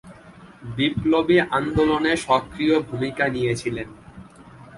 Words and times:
বিপ্লবী 0.75 1.37
আন্দোলনে 1.57 2.13
সক্রিয় 2.27 2.75
ভূমিকা 2.79 3.25
নিয়েছিলেন। 3.27 3.87